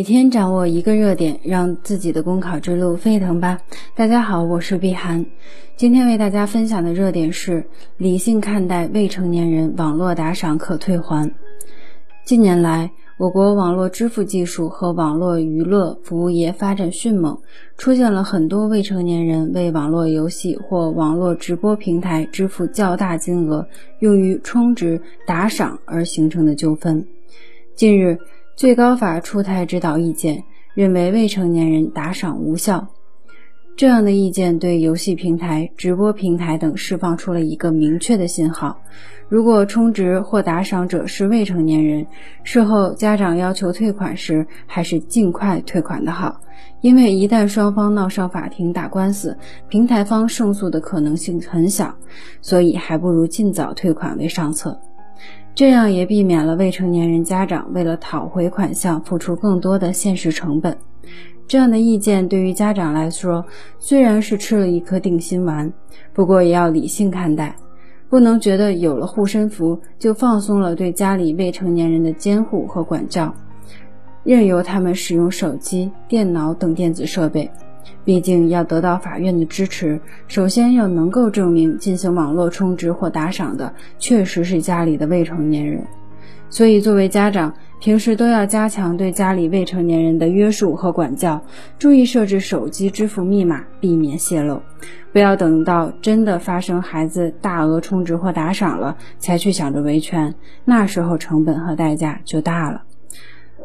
[0.00, 3.60] 每天掌握一个热点，让自己的公考之路沸腾吧！
[3.94, 5.26] 大家好，我是碧涵，
[5.76, 7.62] 今天为大家分享的热点是
[7.98, 11.30] 理性看待未成年人网络打赏可退还。
[12.24, 17.38] 近年来，我国网络支付技术和网络娱乐服务业发展迅猛，
[17.76, 27.04] 出现了很多未成年人为网络游戏或网络直播平台支付较大金额用于充值打赏而形成的纠纷。
[27.74, 28.18] 近日，
[28.60, 32.88] 最高法出台指导意见，认为未成年人打赏无效。
[33.74, 38.78] 这样的意见对游戏平台、直播平台等释放出了一个明确的信号：
[39.30, 42.06] 如果充值或打赏者是未成年人，
[42.44, 46.42] 事后家长要求退款时，还是尽快退款的好。
[46.82, 49.38] 因为一旦双方闹上法庭打官司，
[49.70, 51.94] 平台方胜诉的可能性很小，
[52.42, 54.78] 所以还不如尽早退款为上策。
[55.54, 60.76] 这样也避免了未成年人家长为了讨回款项付出更多的现实成本。
[61.46, 63.44] 这样的意见对于家长来说
[63.78, 65.72] 虽然是吃了一颗定心丸，
[66.12, 67.56] 不过也要理性看待，
[68.08, 73.34] 不能觉得有了护身符就放松了对家里未成年人的监护和管教，
[74.22, 77.50] 任由他们使用手机、电脑等电子设备。
[78.04, 85.84] 毕竟要得到法院的支持，首先要能够证明进行网络充值或打赏的确实是家里的未成年人。
[86.48, 91.40] 所以，作为家长，平时都要加强对家里未成年人的约束和管教，
[91.78, 94.60] 注意设置手机支付密码，避免泄露。
[95.12, 100.34] 不要等到真的发生孩子大额充值或打赏了，才去想着维权，
[100.64, 102.82] 那时候成本和代价就大了。